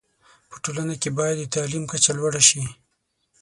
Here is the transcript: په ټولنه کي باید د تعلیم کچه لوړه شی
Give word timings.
په 0.49 0.55
ټولنه 0.63 0.93
کي 1.01 1.09
باید 1.19 1.35
د 1.39 1.43
تعلیم 1.55 1.83
کچه 1.91 2.11
لوړه 2.17 2.41
شی 2.49 2.61